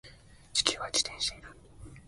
[0.51, 1.49] 地球は自転している